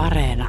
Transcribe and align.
Areena. 0.00 0.48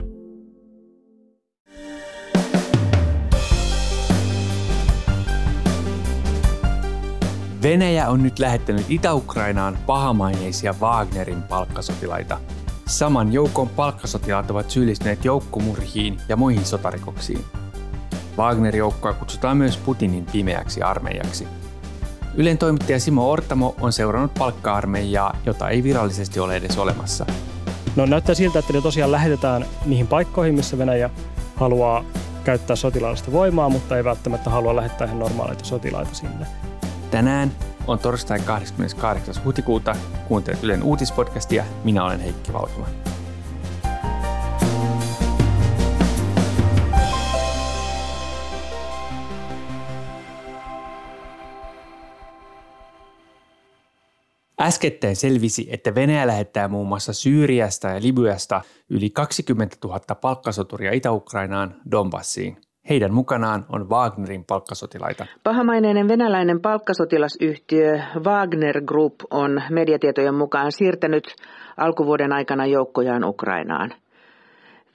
Venäjä 7.64 8.10
on 8.10 8.24
nyt 8.24 8.40
lähettänyt 8.40 8.86
Itä-Ukrainaan 8.90 9.78
pahamaineisia 9.86 10.76
Wagnerin 10.82 11.44
palkkasotilaita. 11.44 12.40
Saman 12.88 13.34
joukon 13.34 13.70
palkkasotilaat 13.70 14.52
ovat 14.52 14.70
syyllistyneet 14.70 15.26
joukkomurhiin 15.26 16.18
ja 16.30 16.36
muihin 16.36 16.66
sotarikoksiin. 16.66 17.46
Wagner-joukkoa 18.38 19.14
kutsutaan 19.14 19.58
myös 19.58 19.78
Putinin 19.78 20.26
pimeäksi 20.32 20.82
armeijaksi. 20.82 21.48
Ylen 22.36 22.58
toimittaja 22.58 23.00
Simo 23.00 23.32
Ortamo 23.32 23.76
on 23.82 23.94
seurannut 23.94 24.34
palkka-armeijaa, 24.34 25.38
jota 25.46 25.70
ei 25.70 25.84
virallisesti 25.84 26.40
ole 26.40 26.56
edes 26.56 26.78
olemassa. 26.78 27.26
No 27.96 28.06
näyttää 28.06 28.36
siltä, 28.36 28.60
että 28.60 28.74
ne 28.74 28.82
tosiaan 28.82 29.12
lähetetään 29.12 29.66
niihin 29.86 30.08
paikkoihin, 30.08 30.56
missä 30.56 30.78
Venäjä 30.78 31.10
haluaa 31.56 32.04
käyttää 32.44 32.76
sotilaallista 32.76 33.32
voimaa, 33.32 33.70
mutta 33.70 33.98
ei 33.98 34.04
välttämättä 34.04 34.50
halua 34.50 34.76
lähettää 34.76 35.06
ihan 35.06 35.20
normaaleita 35.20 35.66
sotilaita 35.66 36.16
sinne. 36.16 36.48
Tänään 37.12 37.52
on 37.88 38.00
torstai 38.00 38.40
28. 38.40 39.44
huhtikuuta. 39.46 39.96
Kuuntelet 40.28 40.64
Ylen 40.64 40.84
uutispodcastia. 40.84 41.64
Minä 41.84 42.04
olen 42.04 42.20
Heikki 42.20 42.54
Valkman. 42.54 43.11
Äskettäin 54.62 55.16
selvisi, 55.16 55.68
että 55.72 55.96
Venäjä 55.96 56.28
lähettää 56.28 56.68
muun 56.68 56.88
muassa 56.88 57.14
Syyriasta 57.14 57.88
ja 57.88 58.02
Libyasta 58.02 58.62
yli 58.90 59.10
20 59.10 59.78
000 59.84 60.00
palkkasoturia 60.22 60.92
Itä-Ukrainaan 60.92 61.76
Donbassiin. 61.92 62.58
Heidän 62.90 63.14
mukanaan 63.14 63.66
on 63.70 63.90
Wagnerin 63.90 64.46
palkkasotilaita. 64.46 65.26
Pahamaineinen 65.44 66.08
venäläinen 66.08 66.62
palkkasotilasyhtiö 66.62 68.02
Wagner 68.24 68.82
Group 68.82 69.16
on 69.32 69.62
mediatietojen 69.70 70.36
mukaan 70.36 70.72
siirtänyt 70.72 71.36
alkuvuoden 71.78 72.34
aikana 72.34 72.66
joukkojaan 72.66 73.24
Ukrainaan. 73.24 73.94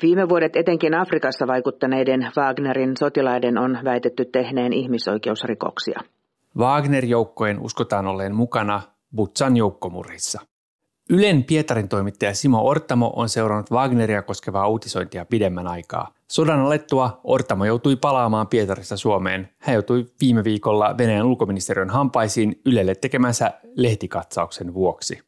Viime 0.02 0.28
vuodet 0.28 0.56
etenkin 0.56 0.94
Afrikassa 0.94 1.46
vaikuttaneiden 1.46 2.20
Wagnerin 2.36 2.96
sotilaiden 2.98 3.58
on 3.58 3.78
väitetty 3.84 4.24
tehneen 4.24 4.72
ihmisoikeusrikoksia. 4.72 6.00
Wagner-joukkojen 6.58 7.60
uskotaan 7.60 8.06
olleen 8.06 8.34
mukana 8.34 8.80
Butsan 9.14 9.56
joukkomurhissa. 9.56 10.40
Ylen 11.10 11.44
Pietarin 11.44 11.88
toimittaja 11.88 12.34
Simo 12.34 12.68
Ortamo 12.68 13.12
on 13.16 13.28
seurannut 13.28 13.70
Wagneria 13.70 14.22
koskevaa 14.22 14.68
uutisointia 14.68 15.24
pidemmän 15.24 15.66
aikaa. 15.66 16.14
Sodan 16.30 16.60
alettua 16.60 17.20
Ortamo 17.24 17.64
joutui 17.64 17.96
palaamaan 17.96 18.48
Pietarista 18.48 18.96
Suomeen. 18.96 19.48
Hän 19.58 19.74
joutui 19.74 20.06
viime 20.20 20.44
viikolla 20.44 20.98
Venäjän 20.98 21.26
ulkoministeriön 21.26 21.90
hampaisiin 21.90 22.60
Ylelle 22.64 22.94
tekemänsä 22.94 23.60
lehtikatsauksen 23.76 24.74
vuoksi. 24.74 25.18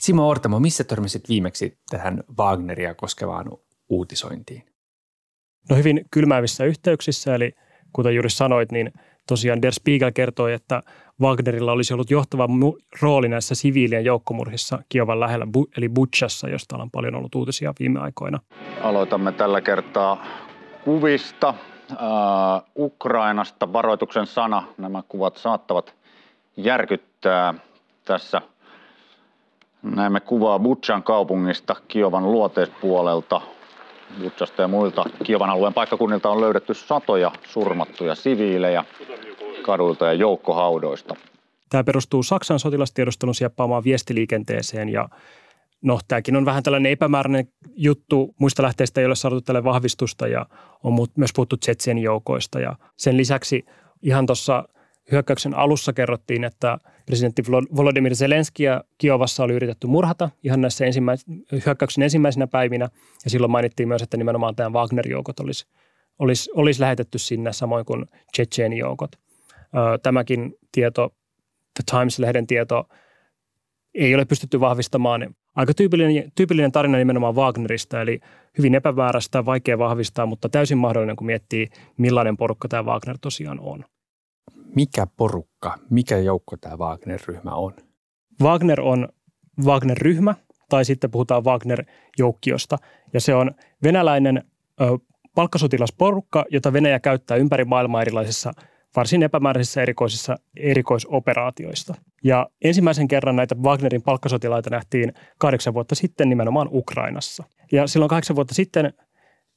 Simo 0.00 0.28
Ortamo, 0.28 0.60
missä 0.60 0.84
törmäsit 0.84 1.28
viimeksi 1.28 1.78
tähän 1.90 2.24
Wagneria 2.38 2.94
koskevaan 2.94 3.46
uutisointiin? 3.88 4.62
No 5.70 5.76
hyvin 5.76 6.04
kylmäävissä 6.10 6.64
yhteyksissä, 6.64 7.34
eli 7.34 7.52
kuten 7.92 8.14
juuri 8.14 8.30
sanoit, 8.30 8.72
niin 8.72 8.92
tosiaan 9.28 9.62
Der 9.62 9.72
Spiegel 9.72 10.10
kertoi, 10.10 10.52
että 10.52 10.82
Wagnerilla 11.20 11.72
olisi 11.72 11.94
ollut 11.94 12.10
johtava 12.10 12.48
rooli 13.02 13.28
näissä 13.28 13.54
siviilien 13.54 14.04
joukkomurhissa 14.04 14.78
Kiovan 14.88 15.20
lähellä, 15.20 15.46
eli 15.76 15.88
Butchassa, 15.88 16.48
josta 16.48 16.76
on 16.76 16.90
paljon 16.90 17.14
ollut 17.14 17.34
uutisia 17.34 17.74
viime 17.80 18.00
aikoina. 18.00 18.38
Aloitamme 18.82 19.32
tällä 19.32 19.60
kertaa 19.60 20.24
kuvista. 20.84 21.54
Äh, 21.90 21.96
Ukrainasta 22.76 23.72
varoituksen 23.72 24.26
sana. 24.26 24.62
Nämä 24.78 25.02
kuvat 25.08 25.36
saattavat 25.36 25.94
järkyttää 26.56 27.54
tässä. 28.04 28.42
Näemme 29.82 30.20
kuvaa 30.20 30.58
Butchan 30.58 31.02
kaupungista 31.02 31.76
Kiovan 31.88 32.32
luoteispuolelta. 32.32 33.40
Butchasta 34.22 34.62
ja 34.62 34.68
muilta 34.68 35.04
Kiovan 35.24 35.50
alueen 35.50 35.74
paikkakunnilta 35.74 36.30
on 36.30 36.40
löydetty 36.40 36.74
satoja 36.74 37.32
surmattuja 37.48 38.14
siviilejä 38.14 38.84
kaduilta 39.62 40.06
ja 40.06 40.12
joukkohaudoista. 40.12 41.16
Tämä 41.70 41.84
perustuu 41.84 42.22
Saksan 42.22 42.58
sotilastiedustelun 42.58 43.34
sieppaamaan 43.34 43.84
viestiliikenteeseen 43.84 44.88
ja 44.88 45.08
no 45.82 46.00
tämäkin 46.08 46.36
on 46.36 46.44
vähän 46.44 46.62
tällainen 46.62 46.92
epämääräinen 46.92 47.48
juttu. 47.76 48.34
Muista 48.38 48.62
lähteistä 48.62 49.00
ei 49.00 49.06
ole 49.06 49.14
saatu 49.14 49.40
tälle 49.40 49.64
vahvistusta 49.64 50.28
ja 50.28 50.46
on 50.82 50.92
myös 51.16 51.30
puhuttu 51.34 51.56
Tsetsen 51.56 51.98
joukoista 51.98 52.60
ja 52.60 52.76
sen 52.96 53.16
lisäksi 53.16 53.66
ihan 54.02 54.26
tuossa 54.26 54.64
hyökkäyksen 55.12 55.54
alussa 55.54 55.92
kerrottiin, 55.92 56.44
että 56.44 56.78
presidentti 57.06 57.42
Volodymyr 57.76 58.14
Zelenskiä 58.14 58.80
Kiovassa 58.98 59.44
oli 59.44 59.52
yritetty 59.52 59.86
murhata 59.86 60.30
ihan 60.44 60.60
näissä 60.60 60.84
ensimmäis- 60.84 61.24
hyökkäyksen 61.66 62.02
ensimmäisenä 62.02 62.46
päivinä. 62.46 62.88
Ja 63.24 63.30
silloin 63.30 63.50
mainittiin 63.50 63.88
myös, 63.88 64.02
että 64.02 64.16
nimenomaan 64.16 64.56
tämä 64.56 64.70
Wagner-joukot 64.70 65.40
olisi, 65.40 65.66
olisi, 66.18 66.50
olisi 66.54 66.80
lähetetty 66.80 67.18
sinne 67.18 67.52
samoin 67.52 67.84
kuin 67.84 68.06
Tsetseeni-joukot. 68.32 69.10
Tämäkin 70.02 70.54
tieto, 70.72 71.14
The 71.74 71.82
Times-lehden 71.90 72.46
tieto, 72.46 72.88
ei 73.94 74.14
ole 74.14 74.24
pystytty 74.24 74.60
vahvistamaan. 74.60 75.34
Aika 75.56 75.74
tyypillinen, 75.74 76.32
tyypillinen 76.34 76.72
tarina 76.72 76.98
nimenomaan 76.98 77.36
Wagnerista, 77.36 78.00
eli 78.00 78.20
hyvin 78.58 78.74
epävääräistä, 78.74 79.44
vaikea 79.44 79.78
vahvistaa, 79.78 80.26
mutta 80.26 80.48
täysin 80.48 80.78
mahdollinen, 80.78 81.16
kun 81.16 81.26
miettii, 81.26 81.66
millainen 81.96 82.36
porukka 82.36 82.68
tämä 82.68 82.84
Wagner 82.84 83.18
tosiaan 83.20 83.60
on. 83.60 83.84
Mikä 84.76 85.06
porukka, 85.16 85.78
mikä 85.90 86.18
joukko 86.18 86.56
tämä 86.56 86.76
Wagner-ryhmä 86.76 87.50
on? 87.50 87.74
Wagner 88.42 88.80
on 88.80 89.08
Wagner-ryhmä, 89.64 90.34
tai 90.68 90.84
sitten 90.84 91.10
puhutaan 91.10 91.44
Wagner-joukkiosta, 91.44 92.78
ja 93.12 93.20
se 93.20 93.34
on 93.34 93.50
venäläinen 93.82 94.42
ö, 94.80 94.98
palkkasotilasporukka, 95.34 96.44
jota 96.50 96.72
Venäjä 96.72 97.00
käyttää 97.00 97.36
ympäri 97.36 97.64
maailmaa 97.64 98.02
erilaisissa– 98.02 98.52
varsin 98.98 99.22
epämääräisissä 99.22 99.82
erikoisissa 99.82 100.36
erikoisoperaatioista. 100.56 101.94
Ja 102.24 102.46
ensimmäisen 102.64 103.08
kerran 103.08 103.36
näitä 103.36 103.54
Wagnerin 103.54 104.02
palkkasotilaita 104.02 104.70
nähtiin 104.70 105.12
kahdeksan 105.38 105.74
vuotta 105.74 105.94
sitten 105.94 106.28
nimenomaan 106.28 106.68
Ukrainassa. 106.72 107.44
Ja 107.72 107.86
silloin 107.86 108.08
kahdeksan 108.08 108.36
vuotta 108.36 108.54
sitten 108.54 108.92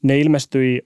ne 0.03 0.19
ilmestyi 0.19 0.81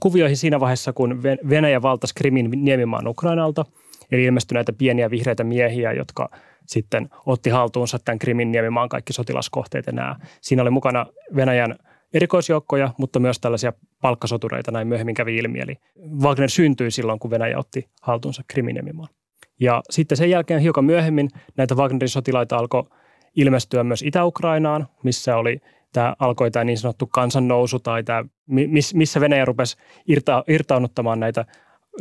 kuvioihin 0.00 0.36
siinä 0.36 0.60
vaiheessa, 0.60 0.92
kun 0.92 1.22
Venäjä 1.22 1.82
valtasi 1.82 2.14
Krimin 2.14 2.50
niemimaan 2.56 3.08
Ukrainalta. 3.08 3.64
Eli 4.10 4.24
ilmestyi 4.24 4.54
näitä 4.54 4.72
pieniä 4.72 5.10
vihreitä 5.10 5.44
miehiä, 5.44 5.92
jotka 5.92 6.30
sitten 6.66 7.08
otti 7.26 7.50
haltuunsa 7.50 7.98
tämän 8.04 8.18
Krimin 8.18 8.52
niemimaan 8.52 8.88
kaikki 8.88 9.12
sotilaskohteet 9.12 9.86
ja 9.86 9.92
nämä. 9.92 10.16
Siinä 10.40 10.62
oli 10.62 10.70
mukana 10.70 11.06
Venäjän 11.36 11.76
erikoisjoukkoja, 12.14 12.90
mutta 12.98 13.20
myös 13.20 13.40
tällaisia 13.40 13.72
palkkasotureita 14.00 14.70
näin 14.70 14.88
myöhemmin 14.88 15.14
kävi 15.14 15.36
ilmi. 15.36 15.60
Eli 15.60 15.76
Wagner 16.22 16.50
syntyi 16.50 16.90
silloin, 16.90 17.18
kun 17.18 17.30
Venäjä 17.30 17.58
otti 17.58 17.88
haltuunsa 18.02 18.42
Kriminemimaan. 18.48 19.08
Ja 19.60 19.82
sitten 19.90 20.18
sen 20.18 20.30
jälkeen 20.30 20.60
hiukan 20.60 20.84
myöhemmin 20.84 21.30
näitä 21.56 21.74
Wagnerin 21.74 22.08
sotilaita 22.08 22.56
alkoi 22.56 22.82
ilmestyä 23.36 23.84
myös 23.84 24.02
Itä-Ukrainaan, 24.02 24.86
missä 25.02 25.36
oli 25.36 25.60
tämä, 25.92 26.14
alkoi 26.18 26.50
tämä 26.50 26.64
niin 26.64 26.78
sanottu 26.78 27.06
kansannousu 27.06 27.78
tai 27.78 28.04
tämä, 28.04 28.24
missä 28.94 29.20
Venäjä 29.20 29.44
rupesi 29.44 29.76
irta, 30.08 30.44
irtaunuttamaan 30.48 31.20
näitä 31.20 31.44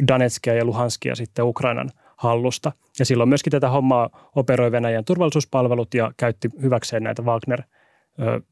Donetskia 0.08 0.54
ja 0.54 0.66
Luhanskia 0.66 1.16
sitten 1.16 1.46
Ukrainan 1.46 1.90
hallusta. 2.18 2.72
Ja 3.00 3.06
silloin 3.06 3.30
myöskin 3.30 3.52
tätä 3.52 3.70
hommaa 3.70 4.32
operoi 4.36 4.72
Venäjän 4.72 5.06
turvallisuuspalvelut 5.06 5.94
ja 5.94 6.12
käytti 6.18 6.50
hyväkseen 6.62 7.04
näitä 7.04 7.22
Wagner– 7.22 7.62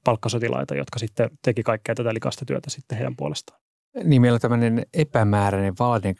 palkkasotilaita, 0.04 0.76
jotka 0.76 1.00
sitten 1.00 1.30
teki 1.44 1.64
kaikkea 1.64 1.96
tätä 1.96 2.14
likasta 2.14 2.46
työtä 2.46 2.70
sitten 2.70 2.98
heidän 2.98 3.16
puolestaan. 3.16 3.62
Niin 4.04 4.22
meillä 4.22 4.36
on 4.36 4.42
tämmöinen 4.42 4.86
epämääräinen 4.94 5.74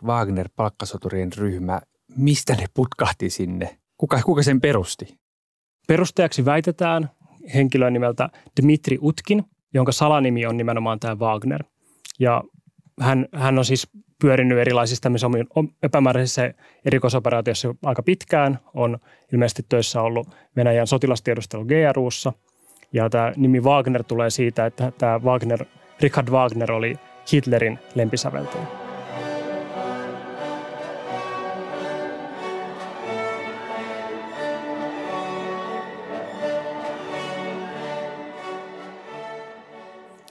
Wagner-palkkasoturien 0.04 1.30
ryhmä. 1.38 1.82
Mistä 2.18 2.56
ne 2.56 2.66
putkahti 2.74 3.30
sinne? 3.30 3.78
Kuka, 3.98 4.22
kuka 4.26 4.44
sen 4.44 4.62
perusti? 4.62 5.20
Perustajaksi 5.88 6.46
väitetään 6.46 7.10
henkilöä 7.54 7.90
nimeltä 7.90 8.30
Dmitri 8.62 8.98
Utkin, 9.02 9.44
jonka 9.74 9.92
salanimi 9.92 10.46
on 10.46 10.58
nimenomaan 10.58 11.00
tämä 11.00 11.16
Wagner. 11.16 11.64
Ja 12.20 12.44
hän, 13.02 13.26
hän 13.34 13.58
on 13.58 13.66
siis 13.66 13.88
pyörinyt 14.22 14.58
erilaisissa 14.58 15.10
epämääräisissä 15.84 16.54
erikoisoperaatioissa 16.86 17.76
aika 17.84 18.04
pitkään. 18.04 18.60
On 18.74 18.98
ilmeisesti 19.34 19.64
töissä 19.70 20.02
ollut 20.02 20.28
Venäjän 20.56 20.88
sotilastiedustelu 20.88 21.66
GRUssa– 21.66 22.34
ja 22.94 23.10
tämä 23.10 23.34
nimi 23.36 23.60
Wagner 23.60 24.04
tulee 24.04 24.30
siitä, 24.30 24.66
että 24.66 24.92
tämä 24.98 25.20
Wagner, 25.20 25.66
Richard 26.00 26.30
Wagner 26.30 26.72
oli 26.72 26.96
Hitlerin 27.34 27.80
lempisäveltäjä. 27.96 28.64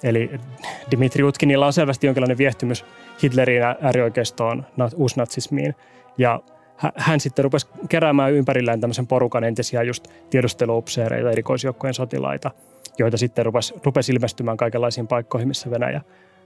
Eli 0.03 0.31
Dimitri 0.91 1.25
Utkinilla 1.25 1.67
on 1.67 1.73
selvästi 1.73 2.07
jonkinlainen 2.07 2.39
viehtymys 2.39 2.85
Hitlerin 3.23 3.63
äärioikeistoon, 3.63 4.67
uusnatsismiin. 4.97 5.75
Ja 6.19 6.41
hän 6.97 7.21
sitten 7.21 7.43
rupesi 7.43 7.69
keräämään 7.89 8.33
ympärillään 8.33 8.81
tämmöisen 8.81 9.07
porukan 9.07 9.45
entisiä 9.45 9.83
just 9.83 10.09
tiedusteluupseereita, 10.31 11.31
erikoisjoukkojen 11.31 11.95
sotilaita, 11.95 12.51
joita 12.99 13.17
sitten 13.17 13.47
rupesi, 13.47 13.75
rupesi 13.85 14.13
ilmestymään 14.13 14.57
kaikenlaisiin 14.57 15.07
paikkoihin, 15.07 15.49
missä 15.49 15.71
Venäjä 15.71 16.01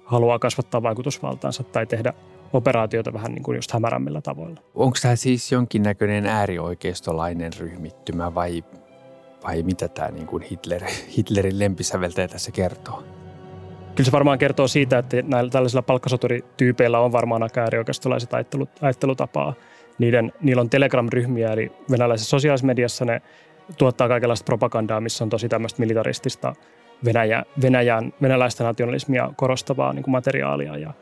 haluaa 0.05 0.39
kasvattaa 0.39 0.83
vaikutusvaltaansa 0.83 1.63
tai 1.65 1.87
tehdä 1.87 2.13
operaatioita 2.53 3.13
vähän 3.13 3.33
niin 3.33 3.43
kuin 3.43 3.57
just 3.57 3.73
hämärämmillä 3.73 4.21
tavoilla. 4.21 4.61
Onko 4.75 4.97
tämä 5.03 5.17
siis 5.17 5.53
jonkinnäköinen 5.53 6.27
äärioikeistolainen 6.27 7.53
ryhmittymä 7.59 8.35
vai, 8.35 8.65
vai 9.45 9.63
mitä 9.63 9.89
tämä 9.89 10.11
niin 10.11 10.27
kuin 10.27 10.43
Hitler, 10.43 10.83
Hitlerin 11.17 11.59
lempisäveltäjä 11.59 12.29
tässä 12.29 12.53
kertoo? 12.53 13.03
Kyllä 13.95 14.05
se 14.05 14.13
varmaan 14.13 14.39
kertoo 14.39 14.69
siitä, 14.69 14.99
että 14.99 15.17
näillä 15.23 15.51
tällaisilla 15.51 15.83
palkkasoturityypeillä 15.83 17.01
on 17.01 17.13
varmaan 17.13 17.43
aika 17.43 17.61
äärioikeistolaiset 17.61 18.31
ajattelutapaa. 18.81 19.55
Niiden, 19.99 20.33
niillä 20.41 20.61
on 20.61 20.71
Telegram-ryhmiä, 20.71 21.53
eli 21.53 21.73
venäläisessä 21.91 22.31
sosiaalisessa 22.31 22.67
mediassa 22.67 23.05
ne 23.05 23.23
tuottaa 23.79 24.09
kaikenlaista 24.09 24.45
propagandaa, 24.45 25.01
missä 25.01 25.25
on 25.25 25.31
tosi 25.31 25.49
tämmöistä 25.49 25.81
militaristista 25.81 26.55
Venäjä, 27.05 27.45
Venäjän, 27.63 28.13
venäläistä 28.23 28.65
nationalismia 28.65 29.31
korostavaa 29.37 29.93
niin 29.93 30.03
kuin 30.03 30.13
materiaalia. 30.13 30.77
Ja 30.77 30.93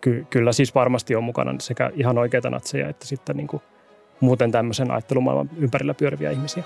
ky, 0.00 0.26
kyllä 0.30 0.52
siis 0.52 0.74
varmasti 0.74 1.16
on 1.16 1.24
mukana 1.24 1.54
sekä 1.60 1.90
ihan 1.94 2.18
oikeita 2.18 2.50
natseja 2.50 2.88
että 2.88 3.06
sitten 3.06 3.36
niin 3.36 3.46
kuin 3.46 3.62
muuten 4.20 4.52
tämmöisen 4.52 4.90
ajattelumaailman 4.90 5.50
ympärillä 5.56 5.94
pyöriviä 5.94 6.30
ihmisiä. 6.30 6.62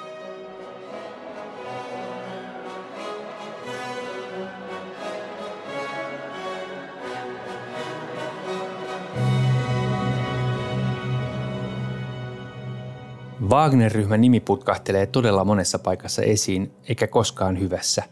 Wagner-ryhmän 13.52 14.20
nimi 14.20 14.40
putkahtelee 14.40 15.06
todella 15.06 15.44
monessa 15.44 15.78
paikassa 15.78 16.22
esiin, 16.22 16.72
eikä 16.88 17.06
koskaan 17.06 17.60
hyvässä. 17.60 18.02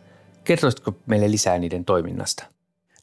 Kertoisitko 0.45 0.93
meille 1.07 1.31
lisää 1.31 1.59
niiden 1.59 1.85
toiminnasta? 1.85 2.45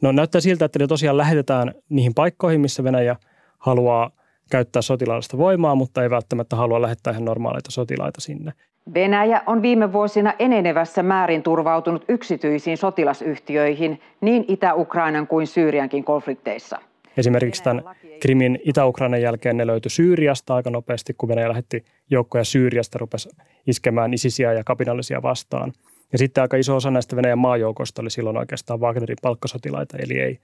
No 0.01 0.12
näyttää 0.12 0.42
siltä, 0.42 0.66
että 0.66 0.80
ne 0.80 0.88
tosiaan 0.88 1.18
lähetetään 1.18 1.74
niihin 1.89 2.13
paikkoihin, 2.13 2.62
missä 2.62 2.84
Venäjä 2.84 3.16
haluaa 3.57 4.12
käyttää 4.51 4.81
sotilaallista 4.81 5.38
voimaa, 5.38 5.75
mutta 5.75 6.04
ei 6.04 6.10
välttämättä 6.10 6.56
halua 6.56 6.81
lähettää 6.81 7.12
ihan 7.12 7.25
normaaleita 7.25 7.72
sotilaita 7.72 8.22
sinne. 8.22 8.54
Venäjä 8.94 9.42
on 9.45 9.62
viime 9.62 9.94
vuosina 9.94 10.34
enenevässä 10.39 11.04
määrin 11.04 11.44
turvautunut 11.44 12.06
yksityisiin 12.07 12.78
sotilasyhtiöihin 12.78 14.01
niin 14.22 14.45
Itä-Ukrainan 14.48 15.28
kuin 15.28 15.48
Syyriankin 15.48 16.04
konflikteissa. 16.04 16.80
Esimerkiksi 17.18 17.64
tämän 17.64 17.84
Krimin 18.19 18.60
Itä-Ukrainan 18.64 19.22
jälkeen 19.22 19.58
ne 19.58 19.68
löytyi 19.68 19.90
Syyriasta 19.90 20.56
aika 20.56 20.69
nopeasti, 20.69 21.14
kun 21.14 21.30
Venäjä 21.30 21.50
lähetti 21.50 21.86
joukkoja 22.10 22.44
Syyriasta, 22.44 23.00
rupesi 23.00 23.30
iskemään 23.68 24.14
isisiä 24.14 24.54
ja 24.54 24.64
kapinallisia 24.64 25.22
vastaan. 25.22 25.74
Ja 26.12 26.18
sitten 26.18 26.42
aika 26.42 26.58
iso 26.58 26.75
osa 26.75 26.92
näistä 26.92 27.16
Venäjän 27.16 27.40
maajoukoista 27.40 28.02
oli 28.02 28.10
silloin 28.10 28.38
oikeastaan 28.38 28.80
Wagnerin 28.80 29.18
palkkasotilaita, 29.22 29.98
eli 29.98 30.19
ei, 30.19 30.40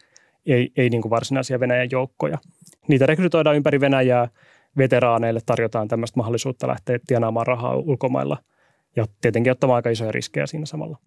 ei, 0.46 0.72
ei 0.78 0.90
niin 0.90 1.02
kuin 1.02 1.10
varsinaisia 1.10 1.60
Venäjän 1.60 1.88
joukkoja. 1.92 2.38
Niitä 2.88 3.06
rekrytoidaan 3.06 3.56
ympäri 3.56 3.80
Venäjää, 3.80 4.28
veteraaneille 4.78 5.40
tarjotaan 5.46 5.88
tämmöistä 5.88 6.18
mahdollisuutta 6.18 6.68
lähteä 6.68 7.00
tienaamaan 7.08 7.48
rahaa 7.48 7.76
ulkomailla 7.76 8.38
ja 8.95 9.06
tietenkin 9.22 9.51
ottamaan 9.51 9.75
aika 9.75 9.90
isoja 9.90 10.12
riskejä 10.12 10.45
siinä 10.45 10.66
samalla. 10.66 10.98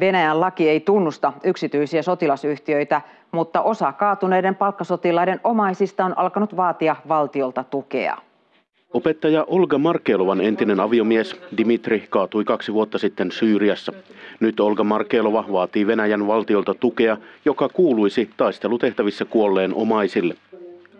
Venäjän 0.00 0.40
laki 0.40 0.68
ei 0.68 0.80
tunnusta 0.80 1.32
yksityisiä 1.44 2.02
sotilasyhtiöitä, 2.02 3.00
mutta 3.32 3.62
osa 3.62 3.92
kaatuneiden 3.92 4.54
palkkasotilaiden 4.54 5.40
omaisista 5.44 6.04
on 6.04 6.18
alkanut 6.18 6.56
vaatia 6.56 6.96
valtiolta 7.08 7.64
tukea. 7.64 8.16
Opettaja 8.92 9.44
Olga 9.48 9.78
Markelovan 9.78 10.40
entinen 10.40 10.80
aviomies 10.80 11.40
Dimitri 11.56 12.06
kaatui 12.10 12.44
kaksi 12.44 12.72
vuotta 12.72 12.98
sitten 12.98 13.32
Syyriassa. 13.32 13.92
Nyt 14.40 14.60
Olga 14.60 14.84
Markelova 14.84 15.44
vaatii 15.52 15.86
Venäjän 15.86 16.26
valtiolta 16.26 16.74
tukea, 16.74 17.16
joka 17.44 17.68
kuuluisi 17.68 18.30
taistelutehtävissä 18.36 19.24
kuolleen 19.24 19.74
omaisille. 19.74 20.34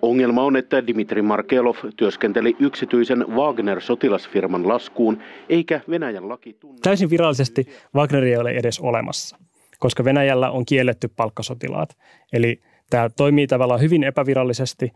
Ongelma 0.02 0.44
on, 0.44 0.56
että 0.56 0.86
Dimitri 0.86 1.22
Markelov 1.22 1.76
työskenteli 1.96 2.56
yksityisen 2.58 3.24
Wagner-sotilasfirman 3.28 4.68
laskuun, 4.68 5.18
eikä 5.48 5.80
Venäjän 5.90 6.28
laki 6.28 6.56
tunne... 6.60 6.78
Täysin 6.82 7.10
virallisesti 7.10 7.66
Wagner 7.94 8.24
ei 8.24 8.36
ole 8.36 8.50
edes 8.50 8.80
olemassa, 8.80 9.36
koska 9.78 10.04
Venäjällä 10.04 10.50
on 10.50 10.64
kielletty 10.64 11.08
palkkasotilaat. 11.16 11.96
Eli 12.32 12.60
tämä 12.90 13.08
toimii 13.08 13.46
tavallaan 13.46 13.80
hyvin 13.80 14.04
epävirallisesti. 14.04 14.92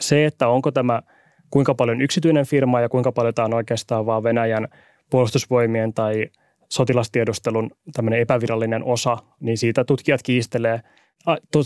Se, 0.00 0.26
että 0.26 0.48
onko 0.48 0.70
tämä 0.70 1.02
kuinka 1.50 1.74
paljon 1.74 2.00
yksityinen 2.00 2.46
firma 2.46 2.80
ja 2.80 2.88
kuinka 2.88 3.12
paljon 3.12 3.34
tämä 3.34 3.46
on 3.46 3.54
oikeastaan 3.54 4.06
vaan 4.06 4.22
Venäjän 4.22 4.68
puolustusvoimien 5.10 5.94
tai 5.94 6.26
sotilastiedustelun 6.68 7.70
tämmöinen 7.92 8.20
epävirallinen 8.20 8.84
osa, 8.84 9.16
niin 9.40 9.58
siitä 9.58 9.84
tutkijat 9.84 10.22
kiistelee– 10.22 10.80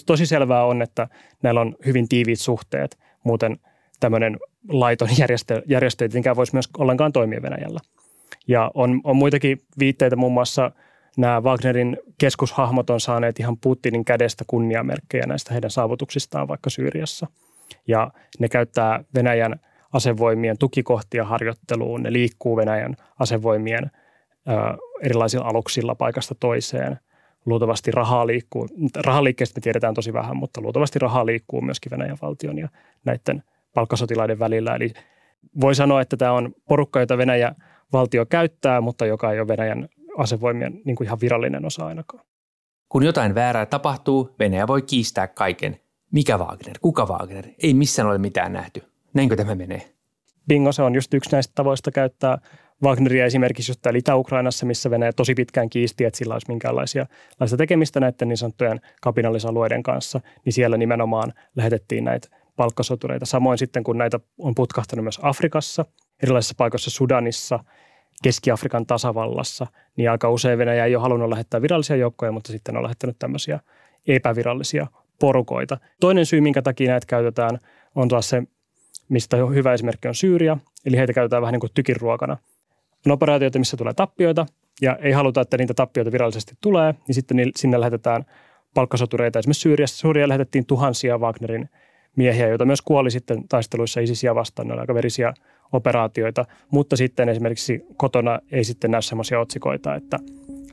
tosi 0.06 0.26
selvää 0.26 0.64
on, 0.64 0.82
että 0.82 1.08
näillä 1.42 1.60
on 1.60 1.76
hyvin 1.86 2.08
tiiviit 2.08 2.40
suhteet. 2.40 2.98
Muuten 3.24 3.58
tämmöinen 4.00 4.38
laiton 4.68 5.08
järjestö, 5.18 5.62
järjestö 5.66 6.04
ei 6.04 6.08
tietenkään 6.08 6.36
voisi 6.36 6.54
myös 6.54 6.68
ollenkaan 6.78 7.12
toimia 7.12 7.42
Venäjällä. 7.42 7.80
Ja 8.48 8.70
on, 8.74 9.00
on 9.04 9.16
muitakin 9.16 9.60
viitteitä, 9.78 10.16
muun 10.16 10.32
muassa 10.32 10.70
nämä 11.16 11.40
Wagnerin 11.40 11.96
keskushahmot 12.18 12.90
on 12.90 13.00
saaneet 13.00 13.40
ihan 13.40 13.56
Putinin 13.56 14.04
kädestä 14.04 14.44
kunniamerkkejä 14.46 15.26
näistä 15.26 15.54
heidän 15.54 15.70
saavutuksistaan 15.70 16.48
vaikka 16.48 16.70
Syyriassa. 16.70 17.26
Ja 17.86 18.10
ne 18.38 18.48
käyttää 18.48 19.04
Venäjän 19.14 19.60
asevoimien 19.92 20.58
tukikohtia 20.58 21.24
harjoitteluun, 21.24 22.02
ne 22.02 22.12
liikkuu 22.12 22.56
Venäjän 22.56 22.96
asevoimien 23.18 23.90
ö, 24.48 24.52
erilaisilla 25.02 25.46
aluksilla 25.46 25.94
paikasta 25.94 26.34
toiseen– 26.34 26.98
luultavasti 27.48 27.90
rahaa 27.90 28.26
liikkuu. 28.26 28.68
Rahaliikkeestä 28.96 29.58
me 29.58 29.62
tiedetään 29.62 29.94
tosi 29.94 30.12
vähän, 30.12 30.36
mutta 30.36 30.60
luultavasti 30.60 30.98
rahaa 30.98 31.26
liikkuu 31.26 31.60
myöskin 31.60 31.90
Venäjän 31.90 32.18
valtion 32.22 32.58
ja 32.58 32.68
näiden 33.04 33.42
palkkasotilaiden 33.74 34.38
välillä. 34.38 34.76
Eli 34.76 34.92
voi 35.60 35.74
sanoa, 35.74 36.00
että 36.00 36.16
tämä 36.16 36.32
on 36.32 36.54
porukka, 36.68 37.00
jota 37.00 37.18
Venäjä 37.18 37.54
valtio 37.92 38.26
käyttää, 38.26 38.80
mutta 38.80 39.06
joka 39.06 39.32
ei 39.32 39.40
ole 39.40 39.48
Venäjän 39.48 39.88
asevoimien 40.18 40.80
niin 40.84 40.96
kuin 40.96 41.06
ihan 41.06 41.20
virallinen 41.20 41.66
osa 41.66 41.86
ainakaan. 41.86 42.24
Kun 42.88 43.02
jotain 43.02 43.34
väärää 43.34 43.66
tapahtuu, 43.66 44.34
Venäjä 44.38 44.66
voi 44.66 44.82
kiistää 44.82 45.26
kaiken. 45.26 45.80
Mikä 46.12 46.38
Wagner? 46.38 46.78
Kuka 46.80 47.06
Wagner? 47.06 47.44
Ei 47.62 47.74
missään 47.74 48.08
ole 48.08 48.18
mitään 48.18 48.52
nähty. 48.52 48.82
Näinkö 49.14 49.36
tämä 49.36 49.54
menee? 49.54 49.94
Bingo, 50.48 50.72
se 50.72 50.82
on 50.82 50.94
just 50.94 51.14
yksi 51.14 51.32
näistä 51.32 51.52
tavoista 51.54 51.90
käyttää 51.90 52.38
Wagneria 52.82 53.24
esimerkiksi 53.24 53.70
just 53.70 53.82
täällä 53.82 53.98
Itä-Ukrainassa, 53.98 54.66
missä 54.66 54.90
Venäjä 54.90 55.12
tosi 55.12 55.34
pitkään 55.34 55.70
kiisti, 55.70 56.04
että 56.04 56.18
sillä 56.18 56.34
olisi 56.34 56.48
minkäänlaisia 56.48 57.06
tekemistä 57.56 58.00
näiden 58.00 58.28
niin 58.28 58.36
sanottujen 58.36 58.80
kapinallisalueiden 59.02 59.82
kanssa, 59.82 60.20
niin 60.44 60.52
siellä 60.52 60.76
nimenomaan 60.76 61.32
lähetettiin 61.56 62.04
näitä 62.04 62.28
palkkasotureita. 62.56 63.26
Samoin 63.26 63.58
sitten, 63.58 63.84
kun 63.84 63.98
näitä 63.98 64.20
on 64.38 64.54
putkahtanut 64.54 65.04
myös 65.04 65.18
Afrikassa, 65.22 65.84
erilaisissa 66.22 66.54
paikoissa 66.58 66.90
Sudanissa, 66.90 67.64
Keski-Afrikan 68.22 68.86
tasavallassa, 68.86 69.66
niin 69.96 70.10
aika 70.10 70.30
usein 70.30 70.58
Venäjä 70.58 70.84
ei 70.84 70.96
ole 70.96 71.02
halunnut 71.02 71.28
lähettää 71.28 71.62
virallisia 71.62 71.96
joukkoja, 71.96 72.32
mutta 72.32 72.52
sitten 72.52 72.76
on 72.76 72.82
lähettänyt 72.82 73.16
tämmöisiä 73.18 73.60
epävirallisia 74.06 74.86
porukoita. 75.20 75.78
Toinen 76.00 76.26
syy, 76.26 76.40
minkä 76.40 76.62
takia 76.62 76.90
näitä 76.90 77.06
käytetään, 77.06 77.58
on 77.94 78.08
taas 78.08 78.28
se, 78.28 78.42
mistä 79.08 79.36
hyvä 79.36 79.72
esimerkki 79.72 80.08
on 80.08 80.14
Syyria, 80.14 80.56
eli 80.86 80.96
heitä 80.96 81.12
käytetään 81.12 81.42
vähän 81.42 81.52
niin 81.52 81.60
kuin 81.60 81.70
tykiruokana 81.74 82.36
on 83.08 83.14
operaatioita, 83.14 83.58
missä 83.58 83.76
tulee 83.76 83.94
tappioita 83.94 84.46
ja 84.82 84.96
ei 84.96 85.12
haluta, 85.12 85.40
että 85.40 85.58
niitä 85.58 85.74
tappioita 85.74 86.12
virallisesti 86.12 86.54
tulee, 86.60 86.94
niin 87.06 87.14
sitten 87.14 87.50
sinne 87.56 87.80
lähetetään 87.80 88.24
palkkasotureita. 88.74 89.38
Esimerkiksi 89.38 89.60
Syyriassa 89.60 89.96
Syyriä 89.96 90.28
lähetettiin 90.28 90.66
tuhansia 90.66 91.18
Wagnerin 91.18 91.68
miehiä, 92.16 92.48
joita 92.48 92.64
myös 92.64 92.82
kuoli 92.82 93.10
sitten 93.10 93.48
taisteluissa 93.48 94.00
ISISiä 94.00 94.34
vastaan. 94.34 94.68
Ne 94.68 94.74
aika 94.74 94.94
verisiä 94.94 95.34
operaatioita, 95.72 96.44
mutta 96.70 96.96
sitten 96.96 97.28
esimerkiksi 97.28 97.86
kotona 97.96 98.38
ei 98.52 98.64
sitten 98.64 98.90
näy 98.90 99.02
sellaisia 99.02 99.40
otsikoita, 99.40 99.94
että 99.94 100.18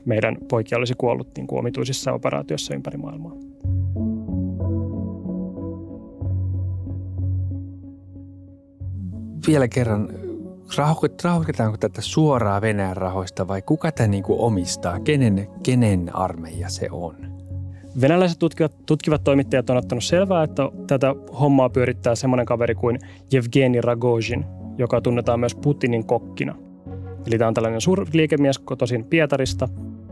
meidän 0.04 0.36
poikia 0.48 0.78
olisi 0.78 0.94
kuollut 0.98 1.28
niin 1.36 1.46
kuin 1.46 1.58
omituisissa 1.58 2.12
operaatioissa 2.12 2.74
ympäri 2.74 2.98
maailmaa. 2.98 3.32
Vielä 9.46 9.68
kerran 9.68 10.25
Rahoitetaanko 10.76 11.76
tätä 11.76 12.00
suoraan 12.00 12.62
Venäjän 12.62 12.96
rahoista 12.96 13.48
vai 13.48 13.62
kuka 13.62 13.92
tämä 13.92 14.06
niin 14.06 14.22
kuin 14.22 14.40
omistaa? 14.40 15.00
Kenen, 15.00 15.48
kenen 15.62 16.16
armeija 16.16 16.68
se 16.68 16.88
on? 16.90 17.16
Venäläiset 18.00 18.38
tutkivat, 18.38 18.72
tutkivat 18.86 19.24
toimittajat 19.24 19.70
on 19.70 19.76
ottanut 19.76 20.04
selvää, 20.04 20.42
että 20.42 20.62
tätä 20.86 21.14
hommaa 21.40 21.68
pyörittää 21.68 22.14
semmoinen 22.14 22.46
kaveri 22.46 22.74
kuin 22.74 22.98
Evgeni 23.32 23.80
Ragozin, 23.80 24.44
joka 24.78 25.00
tunnetaan 25.00 25.40
myös 25.40 25.54
Putinin 25.54 26.04
kokkina. 26.04 26.56
Eli 27.26 27.38
tämä 27.38 27.48
on 27.48 27.54
tällainen 27.54 27.80
suurliikemies 27.80 28.58
kotoisin 28.58 29.04
Pietarista, 29.04 29.68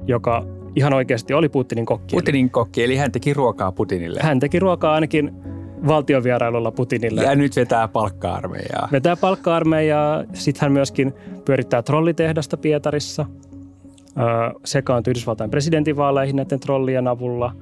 joka 0.07 0.47
ihan 0.77 0.93
oikeasti 0.93 1.35
oli 1.35 1.49
Putinin 1.49 1.87
kokki. 1.87 2.17
Putinin 2.17 2.51
kokki, 2.51 2.85
eli 2.85 2.97
hän 2.97 3.13
teki 3.13 3.35
ruokaa 3.35 3.73
Putinille. 3.73 4.21
Hän 4.23 4.41
teki 4.41 4.59
ruokaa 4.59 4.95
ainakin 4.95 5.33
valtiovierailulla 5.87 6.71
Putinille. 6.71 7.23
Ja 7.23 7.35
nyt 7.35 7.57
vetää 7.57 7.89
palkka-armeijaa. 7.89 8.89
Vetää 8.93 9.17
palkka-armeijaa. 9.17 10.25
Sitten 10.33 10.61
hän 10.63 10.73
myöskin 10.73 11.15
pyörittää 11.45 11.83
trollitehdasta 11.83 12.57
Pietarissa. 12.57 13.27
Sekaantui 14.65 15.11
Yhdysvaltain 15.11 15.51
presidentinvaaleihin 15.51 16.37
näiden 16.37 16.61
trollien 16.61 17.09
avulla. 17.09 17.53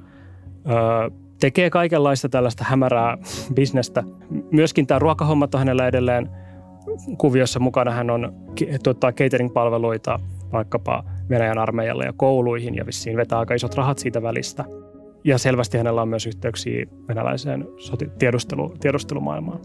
Tekee 1.39 1.69
kaikenlaista 1.69 2.29
tällaista 2.29 2.63
hämärää 2.67 3.17
bisnestä. 3.53 4.03
Myöskin 4.51 4.87
tämä 4.87 4.99
ruokahommat 4.99 5.55
on 5.55 5.59
hänellä 5.59 5.87
edelleen 5.87 6.29
kuviossa 7.17 7.59
mukana. 7.59 7.91
Hän 7.91 8.09
on 8.09 8.33
tuottaa 8.83 9.11
catering-palveluita 9.11 10.19
vaikkapa 10.51 11.03
Venäjän 11.29 11.57
armeijalle 11.57 12.05
ja 12.05 12.13
kouluihin 12.17 12.75
ja 12.75 12.85
vissiin 12.85 13.17
vetää 13.17 13.39
aika 13.39 13.53
isot 13.53 13.75
rahat 13.75 13.99
siitä 13.99 14.21
välistä. 14.21 14.65
Ja 15.23 15.37
selvästi 15.37 15.77
hänellä 15.77 16.01
on 16.01 16.07
myös 16.07 16.25
yhteyksiä 16.25 16.85
venäläiseen 17.07 17.67
tiedustelu, 18.19 18.75
tiedustelumaailmaan. 18.79 19.59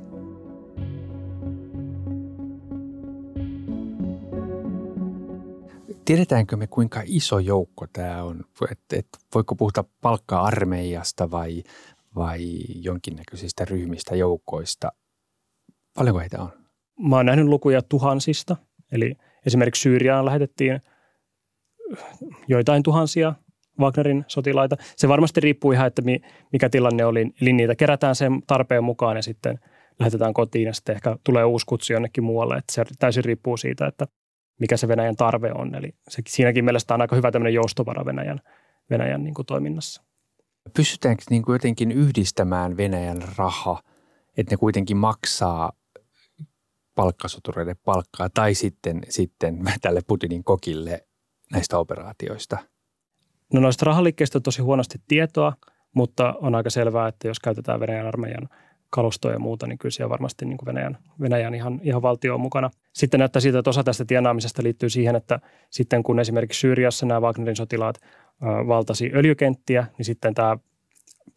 Tiedetäänkö 6.05 6.57
me, 6.57 6.67
kuinka 6.67 7.03
iso 7.05 7.39
joukko 7.39 7.87
tämä 7.93 8.23
on? 8.23 8.45
Et, 8.71 8.79
et, 8.93 9.07
voiko 9.35 9.55
puhuta 9.55 9.85
palkka-armeijasta 10.01 11.31
vai, 11.31 11.63
vai 12.15 12.41
jonkinnäköisistä 12.75 13.65
ryhmistä, 13.65 14.17
joukoista? 14.17 14.93
Paljonko 15.95 16.21
heitä 16.21 16.43
on? 16.43 16.49
Mä 17.09 17.17
oon 17.17 17.27
nähnyt 17.27 17.47
lukuja 17.47 17.83
tuhansista. 17.83 18.57
Eli 18.93 19.15
esimerkiksi 19.47 19.83
Syyriaan 19.83 20.25
lähetettiin 20.25 20.81
joitain 22.49 22.83
tuhansia 22.83 23.35
Wagnerin 23.81 24.25
sotilaita. 24.29 24.77
Se 24.97 25.09
varmasti 25.09 25.41
riippuu 25.41 25.73
ihan, 25.73 25.87
että 25.87 26.03
mikä 26.53 26.69
tilanne 26.69 27.05
oli. 27.05 27.31
Eli 27.41 27.53
niitä 27.53 27.75
kerätään 27.75 28.15
sen 28.15 28.43
tarpeen 28.47 28.85
mukaan 28.85 29.17
ja 29.17 29.23
sitten 29.23 29.59
lähetetään 29.99 30.35
kotiin 30.35 30.67
ja 30.67 30.73
sitten 30.75 30.95
ehkä 30.95 31.17
tulee 31.25 31.45
uusi 31.45 31.67
kutsu 31.67 31.93
jonnekin 31.93 32.25
muualle. 32.25 32.57
Että 32.57 32.73
se 32.73 32.85
täysin 32.99 33.25
riippuu 33.25 33.57
siitä, 33.57 33.87
että 33.87 34.07
mikä 34.61 34.77
se 34.77 34.89
Venäjän 34.89 35.17
tarve 35.17 35.53
on. 35.53 35.75
Eli 35.75 35.95
se, 36.09 36.23
siinäkin 36.29 36.65
mielestä 36.65 36.95
on 36.95 37.01
aika 37.01 37.17
hyvä 37.17 37.31
tämmöinen 37.31 37.55
joustovara 37.55 38.05
Venäjän, 38.05 38.41
Venäjän 38.91 39.25
niin 39.25 39.35
kuin 39.35 39.47
toiminnassa. 39.47 40.03
Pystytäänkö 40.77 41.25
niin 41.31 41.43
kuin 41.43 41.55
jotenkin 41.55 41.93
yhdistämään 41.93 42.77
Venäjän 42.77 43.23
raha, 43.37 43.83
että 44.37 44.53
ne 44.53 44.57
kuitenkin 44.57 44.97
maksaa 44.97 45.73
palkkasotureiden 46.95 47.77
palkkaa 47.85 48.29
tai 48.35 48.55
sitten, 48.55 49.01
sitten 49.09 49.59
tälle 49.81 50.01
Putinin 50.07 50.45
kokille 50.45 51.07
näistä 51.53 51.79
operaatioista? 51.79 52.59
No 53.53 53.61
noista 53.61 53.87
rahaliikkeistä 53.87 54.39
on 54.39 54.43
tosi 54.43 54.63
huonosti 54.63 54.99
tietoa, 55.09 55.53
mutta 55.95 56.35
on 56.41 56.55
aika 56.55 56.71
selvää, 56.71 57.09
että 57.09 57.29
jos 57.29 57.41
käytetään 57.41 57.81
Venäjän 57.81 58.07
armeijan 58.07 58.49
kalustoa 58.91 59.33
ja 59.33 59.39
muuta, 59.39 59.67
niin 59.67 59.79
kyllä 59.79 59.93
siellä 59.93 60.11
varmasti 60.11 60.45
niin 60.45 60.59
kuin 60.59 60.67
Venäjän, 60.67 60.99
Venäjän 61.21 61.55
ihan, 61.55 61.81
ihan 61.83 62.03
valtio 62.03 62.35
on 62.35 62.41
mukana. 62.41 62.71
Sitten 62.93 63.21
näyttää 63.21 63.41
siitä, 63.41 63.59
että 63.59 63.71
osa 63.71 63.85
tästä 63.85 64.05
tienaamisesta 64.05 64.63
liittyy 64.63 64.91
siihen, 64.91 65.17
että 65.17 65.41
sitten 65.71 66.03
kun 66.03 66.21
esimerkiksi 66.21 66.61
Syyriassa 66.61 67.07
nämä 67.07 67.21
Wagnerin 67.21 67.57
sotilaat 67.57 68.01
valtasi 68.43 69.11
öljykenttiä, 69.15 69.87
niin 69.99 70.05
sitten 70.05 70.35
tämä 70.35 70.57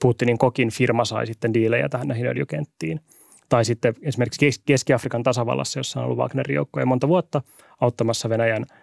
Putinin 0.01 0.37
kokin 0.37 0.69
firma 0.69 1.05
sai 1.05 1.27
sitten 1.27 1.53
diilejä 1.53 1.89
tähän 1.89 2.07
näihin 2.07 2.27
öljykenttiin. 2.27 2.99
Tai 3.49 3.65
sitten 3.65 3.93
esimerkiksi 4.01 4.61
Keski-Afrikan 4.65 5.23
tasavallassa, 5.23 5.79
jossa 5.79 5.99
on 5.99 6.05
ollut 6.05 6.17
Wagnerin 6.17 6.55
joukkoja 6.55 6.85
monta 6.85 7.07
vuotta 7.07 7.41
auttamassa 7.81 8.29
Venäjän– 8.29 8.65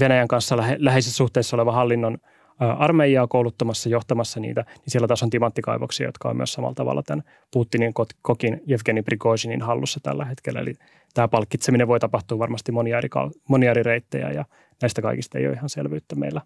Venäjän 0.00 0.28
kanssa 0.28 0.56
läheisissä 0.78 1.16
suhteissa 1.16 1.56
oleva 1.56 1.72
hallinnon 1.72 2.18
armeijaa 2.58 3.26
kouluttamassa, 3.26 3.88
johtamassa 3.88 4.40
niitä, 4.40 4.60
niin 4.60 4.84
siellä 4.86 5.08
taas 5.08 5.22
on 5.22 5.30
timanttikaivoksia, 5.30 6.06
jotka 6.06 6.28
on 6.28 6.36
myös 6.36 6.52
samalla 6.52 6.74
tavalla 6.74 7.02
tämän 7.02 7.22
Putinin 7.52 7.94
kokin 8.22 8.60
Evgeni 8.68 9.02
Prigozhinin 9.02 9.62
hallussa 9.62 10.00
tällä 10.02 10.24
hetkellä. 10.24 10.60
Eli 10.60 10.74
tämä 11.14 11.28
palkitseminen 11.28 11.88
voi 11.88 12.00
tapahtua 12.00 12.38
varmasti 12.38 12.72
monia 12.72 12.98
eri, 12.98 13.08
monia 13.48 13.70
eri 13.70 13.82
reittejä 13.82 14.30
ja 14.30 14.44
näistä 14.82 15.02
kaikista 15.02 15.38
ei 15.38 15.46
ole 15.46 15.54
ihan 15.54 15.68
selvyyttä 15.68 16.16
meillä. 16.16 16.40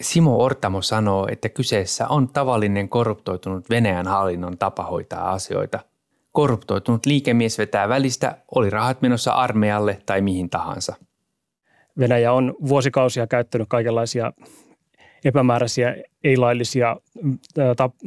Simo 0.00 0.44
Ortamo 0.44 0.82
sanoo, 0.82 1.28
että 1.30 1.48
kyseessä 1.48 2.08
on 2.08 2.28
tavallinen 2.28 2.88
korruptoitunut 2.88 3.70
Venäjän 3.70 4.06
hallinnon 4.06 4.58
tapa 4.58 4.82
hoitaa 4.82 5.32
asioita. 5.32 5.80
Korruptoitunut 6.32 7.06
liikemies 7.06 7.58
vetää 7.58 7.88
välistä, 7.88 8.38
oli 8.54 8.70
rahat 8.70 9.02
menossa 9.02 9.32
armeijalle 9.32 9.98
tai 10.06 10.20
mihin 10.20 10.50
tahansa– 10.50 10.94
Venäjä 11.98 12.32
on 12.32 12.54
vuosikausia 12.68 13.26
käyttänyt 13.26 13.68
kaikenlaisia 13.68 14.32
epämääräisiä, 15.24 15.96
ei-laillisia 16.24 16.96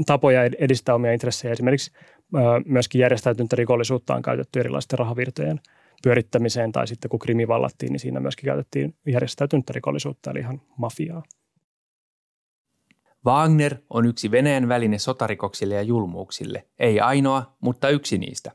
tapoja 0.06 0.44
edistää 0.44 0.96
omia 0.96 1.14
intressejä. 1.14 1.52
Esimerkiksi 1.52 1.92
myöskin 2.66 3.02
järjestäytyntä 3.02 3.56
rikollisuutta 3.56 4.16
on 4.16 4.22
käytetty 4.22 4.60
erilaisten 4.60 5.00
rahavirtojen 5.00 5.60
pyörittämiseen 6.04 6.72
tai 6.72 6.88
sitten 6.88 7.10
kun 7.10 7.20
krimi 7.20 7.48
vallattiin, 7.48 7.92
niin 7.92 8.00
siinä 8.00 8.20
myöskin 8.20 8.46
käytettiin 8.46 8.96
järjestäytyntä 9.08 9.74
rikollisuutta, 9.74 10.32
eli 10.32 10.40
ihan 10.40 10.62
mafiaa. 10.78 11.24
Wagner 13.26 13.76
on 13.90 14.06
yksi 14.06 14.32
Venäjän 14.32 14.68
väline 14.68 15.00
sotarikoksille 15.00 15.76
ja 15.76 15.82
julmuuksille, 15.82 16.68
ei 16.80 17.00
ainoa, 17.00 17.56
mutta 17.62 17.90
yksi 17.90 18.18
niistä. 18.18 18.52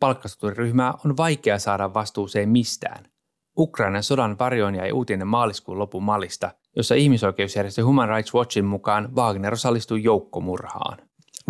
Palkkasoturiryhmää 0.00 0.94
on 1.04 1.16
vaikea 1.16 1.58
saada 1.58 1.94
vastuuseen 1.94 2.48
mistään– 2.48 3.04
Ukrainan 3.58 4.02
sodan 4.02 4.38
varjoon 4.38 4.74
jäi 4.74 4.92
uutinen 4.92 5.26
maaliskuun 5.26 5.78
lopun 5.78 6.02
Malista, 6.02 6.50
jossa 6.76 6.94
ihmisoikeusjärjestö 6.94 7.84
Human 7.84 8.08
Rights 8.08 8.34
Watchin 8.34 8.64
mukaan 8.64 9.08
Wagner 9.16 9.52
osallistui 9.52 10.02
joukkomurhaan. 10.02 10.98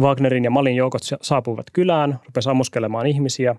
Wagnerin 0.00 0.44
ja 0.44 0.50
Malin 0.50 0.76
joukot 0.76 1.02
saapuivat 1.22 1.66
kylään, 1.72 2.18
rupesi 2.26 2.50
ammuskelemaan 2.50 3.06
ihmisiä, 3.06 3.56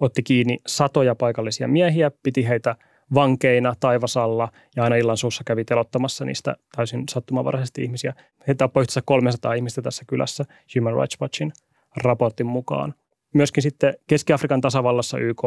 otti 0.00 0.22
kiinni 0.22 0.58
satoja 0.66 1.14
paikallisia 1.14 1.68
miehiä, 1.68 2.10
piti 2.22 2.48
heitä 2.48 2.76
vankeina 3.14 3.74
taivasalla 3.80 4.48
ja 4.76 4.84
aina 4.84 4.96
illan 4.96 5.16
suussa 5.16 5.44
kävi 5.44 5.64
telottamassa 5.64 6.24
niistä 6.24 6.56
täysin 6.76 7.04
sattumanvaraisesti 7.10 7.82
ihmisiä. 7.82 8.14
He 8.48 8.54
tappoi 8.54 8.84
300 9.04 9.54
ihmistä 9.54 9.82
tässä 9.82 10.04
kylässä 10.06 10.44
Human 10.76 10.94
Rights 10.94 11.20
Watchin 11.20 11.52
raportin 11.96 12.46
mukaan. 12.46 12.94
Myöskin 13.34 13.62
sitten 13.62 13.94
Keski-Afrikan 14.06 14.60
tasavallassa 14.60 15.18
YK 15.18 15.42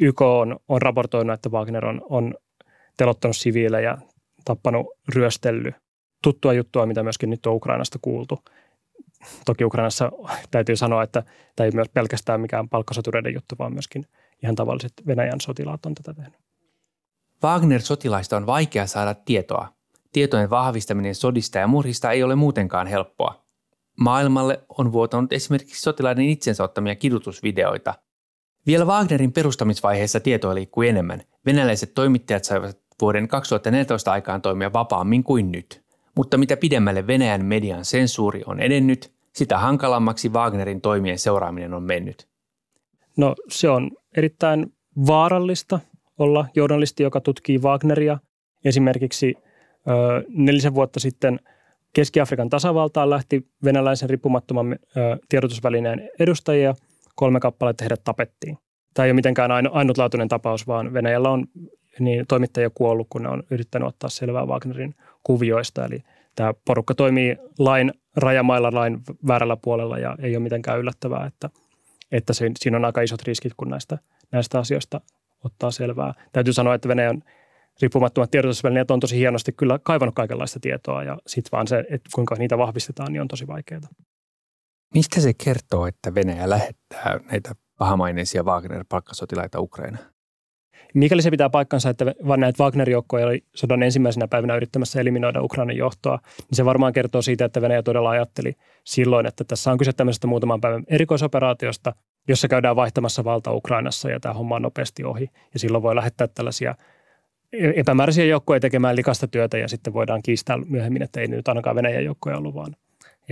YK 0.00 0.20
on, 0.20 0.56
on 0.68 0.82
raportoinut, 0.82 1.34
että 1.34 1.48
Wagner 1.48 1.86
on, 1.86 2.00
on 2.10 2.34
telottanut 2.96 3.36
siviilejä, 3.36 3.98
tappanut, 4.44 4.86
ryöstellyt. 5.14 5.74
Tuttua 6.22 6.52
juttua, 6.52 6.86
mitä 6.86 7.02
myöskin 7.02 7.30
nyt 7.30 7.46
on 7.46 7.54
Ukrainasta 7.54 7.98
kuultu. 8.02 8.38
Toki 9.46 9.64
Ukrainassa 9.64 10.12
täytyy 10.50 10.76
sanoa, 10.76 11.02
että 11.02 11.22
tämä 11.56 11.64
ei 11.64 11.70
myös 11.70 11.88
pelkästään 11.88 12.40
mikään 12.40 12.68
palkkasotureiden 12.68 13.34
juttu, 13.34 13.54
vaan 13.58 13.72
myöskin 13.72 14.06
ihan 14.42 14.54
tavalliset 14.54 14.92
Venäjän 15.06 15.40
sotilaat 15.40 15.86
on 15.86 15.94
tätä 15.94 16.14
tehnyt. 16.14 16.40
Wagner-sotilaista 17.44 18.36
on 18.36 18.46
vaikea 18.46 18.86
saada 18.86 19.14
tietoa. 19.14 19.68
Tietojen 20.12 20.50
vahvistaminen 20.50 21.14
sodista 21.14 21.58
ja 21.58 21.66
murhista 21.66 22.10
ei 22.10 22.22
ole 22.22 22.34
muutenkaan 22.34 22.86
helppoa. 22.86 23.44
Maailmalle 24.00 24.64
on 24.78 24.92
vuotanut 24.92 25.32
esimerkiksi 25.32 25.82
sotilaiden 25.82 26.24
itsensä 26.24 26.64
ottamia 26.64 26.94
kidutusvideoita, 26.94 27.94
vielä 28.66 28.84
Wagnerin 28.84 29.32
perustamisvaiheessa 29.32 30.20
tietoa 30.20 30.54
liikkui 30.54 30.88
enemmän. 30.88 31.22
Venäläiset 31.46 31.94
toimittajat 31.94 32.44
saivat 32.44 32.78
vuoden 33.00 33.28
2014 33.28 34.12
aikaan 34.12 34.42
toimia 34.42 34.72
vapaammin 34.72 35.24
kuin 35.24 35.52
nyt. 35.52 35.82
Mutta 36.16 36.38
mitä 36.38 36.56
pidemmälle 36.56 37.06
Venäjän 37.06 37.44
median 37.44 37.84
sensuuri 37.84 38.42
on 38.46 38.60
edennyt, 38.60 39.12
sitä 39.32 39.58
hankalammaksi 39.58 40.28
Wagnerin 40.28 40.80
toimien 40.80 41.18
seuraaminen 41.18 41.74
on 41.74 41.82
mennyt. 41.82 42.28
No 43.16 43.34
se 43.48 43.68
on 43.68 43.90
erittäin 44.16 44.72
vaarallista 45.06 45.80
olla 46.18 46.46
journalisti, 46.54 47.02
joka 47.02 47.20
tutkii 47.20 47.58
Wagneria. 47.58 48.18
Esimerkiksi 48.64 49.34
ö, 49.36 50.24
nelisen 50.28 50.74
vuotta 50.74 51.00
sitten 51.00 51.40
Keski-Afrikan 51.92 52.50
tasavaltaan 52.50 53.10
lähti 53.10 53.46
venäläisen 53.64 54.10
riippumattoman 54.10 54.72
ö, 54.72 54.76
tiedotusvälineen 55.28 56.10
edustajia– 56.18 56.74
kolme 57.14 57.40
kappaletta 57.40 57.84
heidät 57.84 58.04
tapettiin. 58.04 58.58
Tämä 58.94 59.06
ei 59.06 59.10
ole 59.10 59.14
mitenkään 59.14 59.50
ainutlaatuinen 59.72 60.28
tapaus, 60.28 60.66
vaan 60.66 60.92
Venäjällä 60.92 61.30
on 61.30 61.46
niin 61.98 62.24
toimittajia 62.28 62.70
kuollut, 62.70 63.06
kun 63.10 63.22
ne 63.22 63.28
on 63.28 63.42
yrittänyt 63.50 63.88
ottaa 63.88 64.10
selvää 64.10 64.46
Wagnerin 64.46 64.94
kuvioista. 65.22 65.84
Eli 65.84 66.02
tämä 66.36 66.54
porukka 66.64 66.94
toimii 66.94 67.36
lain 67.58 67.92
rajamailla, 68.16 68.72
lain 68.72 69.00
väärällä 69.26 69.56
puolella 69.56 69.98
ja 69.98 70.16
ei 70.22 70.36
ole 70.36 70.42
mitenkään 70.42 70.78
yllättävää, 70.78 71.26
että, 71.26 71.50
että 72.12 72.32
siinä 72.32 72.76
on 72.76 72.84
aika 72.84 73.00
isot 73.00 73.22
riskit, 73.22 73.52
kun 73.56 73.68
näistä, 73.68 73.98
näistä 74.32 74.58
asioista 74.58 75.00
ottaa 75.44 75.70
selvää. 75.70 76.14
Täytyy 76.32 76.52
sanoa, 76.52 76.74
että 76.74 76.88
Venäjän 76.88 77.22
riippumattomat 77.82 78.30
tiedotusvälineet 78.30 78.90
on 78.90 79.00
tosi 79.00 79.18
hienosti 79.18 79.52
kyllä 79.52 79.78
kaivannut 79.82 80.14
kaikenlaista 80.14 80.60
tietoa 80.60 81.02
ja 81.02 81.18
sitten 81.26 81.52
vaan 81.52 81.66
se, 81.66 81.78
että 81.78 82.10
kuinka 82.14 82.34
niitä 82.34 82.58
vahvistetaan, 82.58 83.12
niin 83.12 83.20
on 83.20 83.28
tosi 83.28 83.46
vaikeaa. 83.46 83.80
Mistä 84.94 85.20
se 85.20 85.32
kertoo, 85.44 85.86
että 85.86 86.14
Venäjä 86.14 86.50
lähettää 86.50 87.20
näitä 87.30 87.54
pahamaineisia 87.78 88.42
Wagner-palkkasotilaita 88.42 89.60
Ukrainaan? 89.60 90.04
Mikäli 90.94 91.22
se 91.22 91.30
pitää 91.30 91.50
paikkansa, 91.50 91.90
että 91.90 92.04
näitä 92.36 92.64
Wagner-joukkoja 92.64 93.26
oli 93.26 93.44
sodan 93.54 93.82
ensimmäisenä 93.82 94.28
päivänä 94.28 94.56
yrittämässä 94.56 95.00
eliminoida 95.00 95.42
Ukrainan 95.42 95.76
johtoa, 95.76 96.18
niin 96.38 96.56
se 96.56 96.64
varmaan 96.64 96.92
kertoo 96.92 97.22
siitä, 97.22 97.44
että 97.44 97.62
Venäjä 97.62 97.82
todella 97.82 98.10
ajatteli 98.10 98.52
silloin, 98.84 99.26
että 99.26 99.44
tässä 99.44 99.72
on 99.72 99.78
kyse 99.78 99.92
tämmöisestä 99.92 100.26
muutaman 100.26 100.60
päivän 100.60 100.84
erikoisoperaatiosta, 100.88 101.92
jossa 102.28 102.48
käydään 102.48 102.76
vaihtamassa 102.76 103.24
valta 103.24 103.52
Ukrainassa 103.52 104.10
ja 104.10 104.20
tämä 104.20 104.34
homma 104.34 104.56
on 104.56 104.62
nopeasti 104.62 105.04
ohi. 105.04 105.28
Ja 105.52 105.58
silloin 105.58 105.82
voi 105.82 105.96
lähettää 105.96 106.26
tällaisia 106.26 106.74
epämääräisiä 107.52 108.24
joukkoja 108.24 108.60
tekemään 108.60 108.96
likasta 108.96 109.28
työtä 109.28 109.58
ja 109.58 109.68
sitten 109.68 109.92
voidaan 109.92 110.22
kiistää 110.22 110.58
myöhemmin, 110.66 111.02
että 111.02 111.20
ei 111.20 111.28
nyt 111.28 111.48
ainakaan 111.48 111.76
Venäjän 111.76 112.04
joukkoja 112.04 112.38
ollut, 112.38 112.54
vaan 112.54 112.76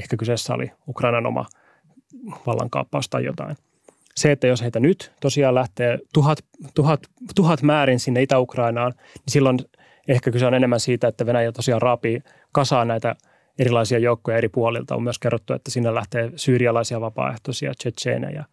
ehkä 0.02 0.16
kyseessä 0.16 0.54
oli 0.54 0.72
Ukrainan 0.88 1.26
oma 1.26 1.46
vallankaappaus 2.46 3.08
tai 3.08 3.24
jotain. 3.24 3.56
Se, 4.16 4.32
että 4.32 4.46
jos 4.46 4.62
heitä 4.62 4.80
nyt 4.80 5.12
tosiaan 5.20 5.54
lähtee 5.54 5.98
tuhat, 6.14 6.38
tuhat, 6.74 7.00
tuhat 7.34 7.62
määrin 7.62 8.00
sinne 8.00 8.22
Itä-Ukrainaan, 8.22 8.92
niin 8.96 9.22
silloin 9.28 9.58
ehkä 10.08 10.30
kyse 10.30 10.46
on 10.46 10.54
enemmän 10.54 10.80
siitä, 10.80 11.08
että 11.08 11.26
Venäjä 11.26 11.52
tosiaan 11.52 11.82
raapii 11.82 12.22
kasaan 12.52 12.88
näitä 12.88 13.14
erilaisia 13.58 13.98
joukkoja 13.98 14.36
eri 14.38 14.48
puolilta. 14.48 14.94
On 14.94 15.02
myös 15.02 15.18
kerrottu, 15.18 15.52
että 15.52 15.70
sinne 15.70 15.94
lähtee 15.94 16.30
syyrialaisia 16.36 17.00
vapaaehtoisia, 17.00 17.72
tsetseenejä, 17.74 18.44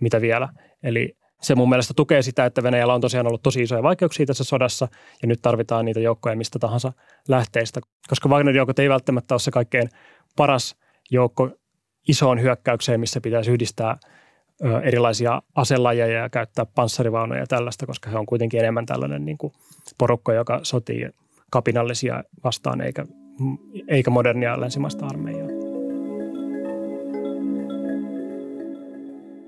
mitä 0.00 0.20
vielä. 0.20 0.48
Eli 0.82 1.16
se 1.42 1.54
mun 1.54 1.68
mielestä 1.68 1.94
tukee 1.94 2.22
sitä, 2.22 2.44
että 2.44 2.62
Venäjällä 2.62 2.94
on 2.94 3.00
tosiaan 3.00 3.26
ollut 3.26 3.42
tosi 3.42 3.62
isoja 3.62 3.82
vaikeuksia 3.82 4.26
tässä 4.26 4.44
sodassa 4.44 4.88
ja 5.22 5.28
nyt 5.28 5.42
tarvitaan 5.42 5.84
niitä 5.84 6.00
joukkoja 6.00 6.36
mistä 6.36 6.58
tahansa 6.58 6.92
lähteistä, 7.28 7.80
koska 8.08 8.28
Wagner-joukot 8.28 8.78
ei 8.78 8.88
välttämättä 8.88 9.34
ole 9.34 9.40
se 9.40 9.50
kaikkein 9.50 9.88
paras 10.36 10.76
joukko 11.10 11.50
isoon 12.08 12.42
hyökkäykseen, 12.42 13.00
missä 13.00 13.20
pitäisi 13.20 13.50
yhdistää 13.50 13.96
erilaisia 14.82 15.42
aselajeja 15.54 16.18
ja 16.18 16.30
käyttää 16.30 16.66
panssarivaunoja 16.66 17.40
ja 17.40 17.46
tällaista, 17.46 17.86
koska 17.86 18.10
he 18.10 18.18
on 18.18 18.26
kuitenkin 18.26 18.60
enemmän 18.60 18.86
tällainen 18.86 19.24
niin 19.24 19.38
kuin 19.38 19.52
porukka, 19.98 20.32
joka 20.32 20.60
sotii 20.62 21.08
kapinallisia 21.50 22.24
vastaan 22.44 22.80
eikä, 22.80 23.06
eikä 23.88 24.10
modernia 24.10 24.60
länsimaista 24.60 25.06
armeijaa. 25.06 25.48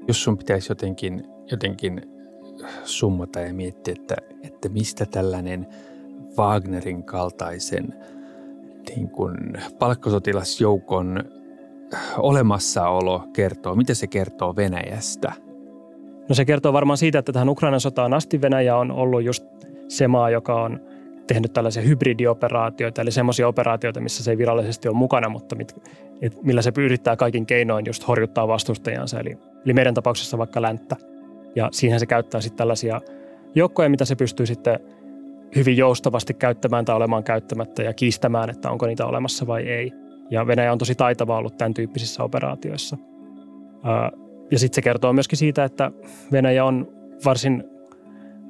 Jos 0.08 0.24
sun 0.24 0.38
pitäisi 0.38 0.70
jotenkin, 0.70 1.24
jotenkin 1.50 2.02
summata 2.84 3.40
ja 3.40 3.54
miettiä, 3.54 3.94
että, 3.98 4.16
että 4.42 4.68
mistä 4.68 5.06
tällainen 5.06 5.66
Wagnerin 6.38 7.04
kaltaisen 7.04 7.94
niin 8.88 9.10
kuin 9.10 9.36
palkkasotilasjoukon 9.78 11.37
olemassaolo 12.18 13.24
kertoo? 13.32 13.74
Mitä 13.74 13.94
se 13.94 14.06
kertoo 14.06 14.56
Venäjästä? 14.56 15.32
No 16.28 16.34
se 16.34 16.44
kertoo 16.44 16.72
varmaan 16.72 16.98
siitä, 16.98 17.18
että 17.18 17.32
tähän 17.32 17.48
Ukrainan 17.48 17.80
sotaan 17.80 18.14
asti 18.14 18.40
Venäjä 18.40 18.76
on 18.76 18.90
ollut 18.90 19.22
just 19.22 19.44
se 19.88 20.08
maa, 20.08 20.30
joka 20.30 20.62
on 20.62 20.80
tehnyt 21.26 21.52
tällaisia 21.52 21.82
hybridioperaatioita, 21.82 23.02
eli 23.02 23.10
semmoisia 23.10 23.48
operaatioita, 23.48 24.00
missä 24.00 24.24
se 24.24 24.30
ei 24.30 24.38
virallisesti 24.38 24.88
ole 24.88 24.96
mukana, 24.96 25.28
mutta 25.28 25.56
mit, 25.56 25.74
et, 26.22 26.42
millä 26.42 26.62
se 26.62 26.72
yrittää 26.78 27.16
kaikin 27.16 27.46
keinoin 27.46 27.86
just 27.86 28.08
horjuttaa 28.08 28.48
vastustajansa, 28.48 29.20
eli, 29.20 29.38
eli 29.64 29.72
meidän 29.72 29.94
tapauksessa 29.94 30.38
vaikka 30.38 30.62
länttä. 30.62 30.96
Ja 31.56 31.68
siihen 31.72 32.00
se 32.00 32.06
käyttää 32.06 32.40
sitten 32.40 32.58
tällaisia 32.58 33.00
joukkoja, 33.54 33.88
mitä 33.88 34.04
se 34.04 34.16
pystyy 34.16 34.46
sitten 34.46 34.80
hyvin 35.56 35.76
joustavasti 35.76 36.34
käyttämään 36.34 36.84
tai 36.84 36.96
olemaan 36.96 37.24
käyttämättä 37.24 37.82
ja 37.82 37.94
kiistämään, 37.94 38.50
että 38.50 38.70
onko 38.70 38.86
niitä 38.86 39.06
olemassa 39.06 39.46
vai 39.46 39.68
ei. 39.68 39.92
Ja 40.30 40.46
Venäjä 40.46 40.72
on 40.72 40.78
tosi 40.78 40.94
taitava 40.94 41.36
ollut 41.36 41.56
tämän 41.56 41.74
tyyppisissä 41.74 42.22
operaatioissa. 42.24 42.96
Ja 44.50 44.58
sitten 44.58 44.74
se 44.74 44.82
kertoo 44.82 45.12
myöskin 45.12 45.38
siitä, 45.38 45.64
että 45.64 45.90
Venäjä 46.32 46.64
on 46.64 46.88
varsin 47.24 47.64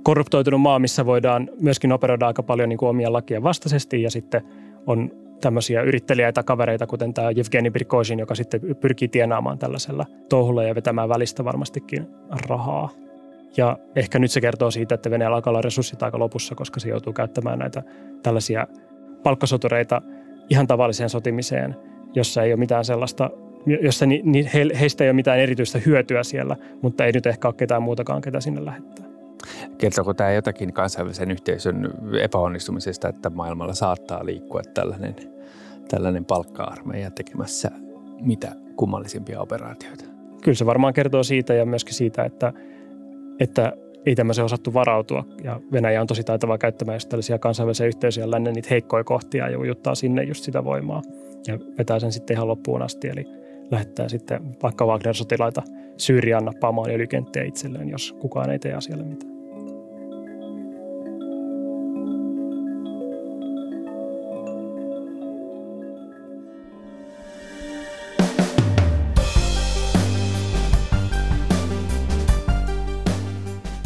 korruptoitunut 0.02 0.60
maa, 0.60 0.78
missä 0.78 1.06
voidaan 1.06 1.50
myöskin 1.60 1.92
operoida 1.92 2.26
aika 2.26 2.42
paljon 2.42 2.68
niin 2.68 2.78
kuin 2.78 2.88
omia 2.88 3.12
lakien 3.12 3.42
vastaisesti 3.42 4.02
ja 4.02 4.10
sitten 4.10 4.42
on 4.86 5.10
tämmöisiä 5.40 5.82
yritteliäitä 5.82 6.42
kavereita, 6.42 6.86
kuten 6.86 7.14
tämä 7.14 7.30
Evgeni 7.30 7.70
Prigozhin, 7.70 8.18
joka 8.18 8.34
sitten 8.34 8.60
pyrkii 8.80 9.08
tienaamaan 9.08 9.58
tällaisella 9.58 10.06
touhulla 10.28 10.64
ja 10.64 10.74
vetämään 10.74 11.08
välistä 11.08 11.44
varmastikin 11.44 12.06
rahaa. 12.48 12.90
Ja 13.56 13.78
ehkä 13.96 14.18
nyt 14.18 14.30
se 14.30 14.40
kertoo 14.40 14.70
siitä, 14.70 14.94
että 14.94 15.10
Venäjällä 15.10 15.36
alkaa 15.36 15.50
olla 15.50 15.62
resurssit 15.62 16.02
aika 16.02 16.18
lopussa, 16.18 16.54
koska 16.54 16.80
se 16.80 16.88
joutuu 16.88 17.12
käyttämään 17.12 17.58
näitä 17.58 17.82
tällaisia 18.22 18.66
palkkasotureita 19.22 20.02
ihan 20.50 20.66
tavalliseen 20.66 21.10
sotimiseen, 21.10 21.76
jossa 22.14 22.42
ei 22.42 22.52
ole 22.52 22.58
mitään 22.58 22.84
sellaista, 22.84 23.30
jossa 23.82 24.06
ni, 24.06 24.22
ni, 24.24 24.50
he, 24.54 24.66
heistä 24.80 25.04
ei 25.04 25.10
ole 25.10 25.14
mitään 25.14 25.38
erityistä 25.38 25.78
hyötyä 25.86 26.22
siellä, 26.22 26.56
mutta 26.82 27.04
ei 27.04 27.12
nyt 27.12 27.26
ehkä 27.26 27.48
ole 27.48 27.54
ketään 27.54 27.82
muutakaan, 27.82 28.20
ketä 28.20 28.40
sinne 28.40 28.64
lähettää. 28.64 29.04
Kertooko 29.78 30.14
tämä 30.14 30.30
jotakin 30.30 30.72
kansainvälisen 30.72 31.30
yhteisön 31.30 31.90
epäonnistumisesta, 32.22 33.08
että 33.08 33.30
maailmalla 33.30 33.74
saattaa 33.74 34.26
liikkua 34.26 34.62
tällainen, 34.74 35.14
tällainen 35.90 36.24
palkka-armeija 36.24 37.10
tekemässä 37.10 37.70
mitä 38.20 38.52
kummallisimpia 38.76 39.40
operaatioita? 39.40 40.04
Kyllä 40.42 40.56
se 40.56 40.66
varmaan 40.66 40.94
kertoo 40.94 41.22
siitä 41.22 41.54
ja 41.54 41.66
myöskin 41.66 41.94
siitä, 41.94 42.24
että, 42.24 42.52
että 43.40 43.72
ei 44.06 44.14
tämmöiseen 44.14 44.44
osattu 44.44 44.74
varautua. 44.74 45.24
Ja 45.44 45.60
Venäjä 45.72 46.00
on 46.00 46.06
tosi 46.06 46.24
taitava 46.24 46.58
käyttämään 46.58 46.96
just 46.96 47.08
tällaisia 47.08 47.38
kansainvälisiä 47.38 47.86
yhteisöjä 47.86 48.30
lännen 48.30 48.54
niitä 48.54 48.68
heikkoja 48.70 49.04
kohtia 49.04 49.48
ja 49.48 49.58
ujuttaa 49.58 49.94
sinne 49.94 50.22
just 50.22 50.44
sitä 50.44 50.64
voimaa. 50.64 51.02
Ja 51.46 51.58
vetää 51.78 51.98
sen 51.98 52.12
sitten 52.12 52.34
ihan 52.34 52.48
loppuun 52.48 52.82
asti, 52.82 53.08
eli 53.08 53.24
lähettää 53.70 54.08
sitten 54.08 54.40
vaikka 54.62 54.86
Wagner-sotilaita 54.86 55.62
Syyriaan 55.96 56.44
nappaamaan 56.44 56.90
öljykenttiä 56.90 57.42
itselleen, 57.42 57.88
jos 57.88 58.12
kukaan 58.12 58.50
ei 58.50 58.58
tee 58.58 58.74
asialle 58.74 59.04
mitään. 59.04 59.37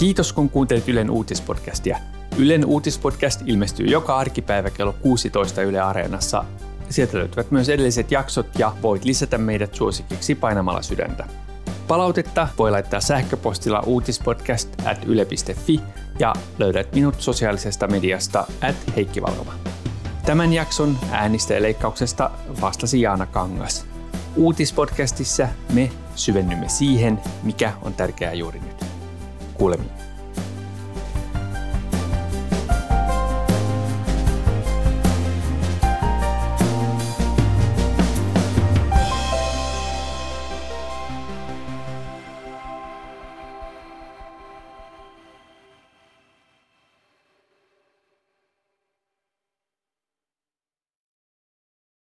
Kiitos 0.02 0.32
kun 0.32 0.50
kuuntelit 0.50 0.88
Ylen 0.88 1.10
uutispodcastia. 1.10 1.98
Ylen 2.38 2.64
uutispodcast 2.66 3.42
ilmestyy 3.46 3.86
joka 3.86 4.16
arkipäivä 4.16 4.70
kello 4.70 4.92
16 4.92 5.62
Yle 5.62 5.80
Areenassa. 5.80 6.44
Sieltä 6.90 7.18
löytyvät 7.18 7.50
myös 7.50 7.68
edelliset 7.68 8.10
jaksot 8.10 8.46
ja 8.58 8.76
voit 8.82 9.04
lisätä 9.04 9.38
meidät 9.38 9.74
suosikiksi 9.74 10.34
painamalla 10.34 10.82
sydäntä. 10.82 11.28
Palautetta 11.88 12.48
voi 12.58 12.70
laittaa 12.70 13.00
sähköpostilla 13.00 13.80
uutispodcast 13.86 14.68
at 14.84 15.04
yle.fi 15.06 15.80
ja 16.18 16.34
löydät 16.58 16.94
minut 16.94 17.20
sosiaalisesta 17.20 17.86
mediasta 17.86 18.46
at 18.68 18.96
Heikki 18.96 19.22
Valkoma. 19.22 19.54
Tämän 20.26 20.52
jakson 20.52 20.98
äänistä 21.10 21.54
ja 21.54 21.62
leikkauksesta 21.62 22.30
vastasi 22.60 23.00
Jaana 23.00 23.26
Kangas. 23.26 23.86
Uutispodcastissa 24.36 25.48
me 25.72 25.90
syvennymme 26.14 26.68
siihen, 26.68 27.20
mikä 27.42 27.72
on 27.82 27.94
tärkeää 27.94 28.32
juuri 28.32 28.60
nyt. 28.60 28.91
Kuulemiin. 29.54 29.90